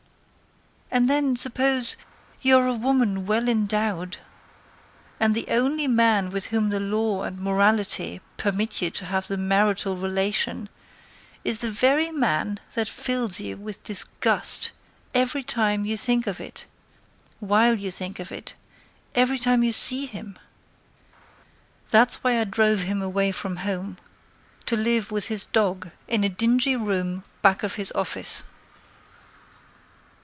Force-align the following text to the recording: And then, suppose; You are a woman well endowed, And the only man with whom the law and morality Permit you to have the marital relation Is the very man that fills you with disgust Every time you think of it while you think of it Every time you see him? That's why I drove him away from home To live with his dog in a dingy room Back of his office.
And 0.93 1.09
then, 1.09 1.37
suppose; 1.37 1.95
You 2.41 2.57
are 2.57 2.67
a 2.67 2.73
woman 2.75 3.25
well 3.25 3.47
endowed, 3.47 4.17
And 5.21 5.33
the 5.33 5.47
only 5.47 5.87
man 5.87 6.29
with 6.31 6.47
whom 6.47 6.67
the 6.67 6.81
law 6.81 7.23
and 7.23 7.39
morality 7.39 8.19
Permit 8.35 8.81
you 8.81 8.89
to 8.91 9.05
have 9.05 9.29
the 9.29 9.37
marital 9.37 9.95
relation 9.95 10.67
Is 11.45 11.59
the 11.59 11.71
very 11.71 12.09
man 12.09 12.59
that 12.73 12.89
fills 12.89 13.39
you 13.39 13.55
with 13.55 13.81
disgust 13.85 14.71
Every 15.15 15.43
time 15.43 15.85
you 15.85 15.95
think 15.95 16.27
of 16.27 16.41
it 16.41 16.65
while 17.39 17.73
you 17.75 17.89
think 17.89 18.19
of 18.19 18.29
it 18.29 18.53
Every 19.15 19.37
time 19.39 19.63
you 19.63 19.71
see 19.71 20.07
him? 20.07 20.37
That's 21.89 22.21
why 22.21 22.37
I 22.37 22.43
drove 22.43 22.81
him 22.81 23.01
away 23.01 23.31
from 23.31 23.55
home 23.63 23.95
To 24.65 24.75
live 24.75 25.09
with 25.09 25.27
his 25.27 25.45
dog 25.45 25.89
in 26.09 26.25
a 26.25 26.29
dingy 26.29 26.75
room 26.75 27.23
Back 27.41 27.63
of 27.63 27.75
his 27.75 27.93
office. 27.93 28.43